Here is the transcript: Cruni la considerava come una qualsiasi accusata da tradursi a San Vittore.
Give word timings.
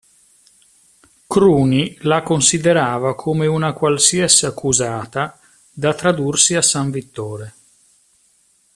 Cruni 1.27 1.95
la 2.01 2.23
considerava 2.23 3.13
come 3.13 3.45
una 3.45 3.71
qualsiasi 3.71 4.47
accusata 4.47 5.39
da 5.71 5.93
tradursi 5.93 6.55
a 6.55 6.61
San 6.63 6.89
Vittore. 6.89 7.53